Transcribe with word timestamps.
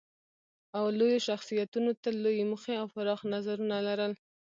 لویو 0.97 1.23
شخصیتونو 1.27 1.89
تل 2.01 2.15
لویې 2.23 2.43
موخې 2.51 2.73
او 2.81 2.87
پراخ 2.93 3.19
نظرونه 3.33 3.75
لرل. 3.87 4.13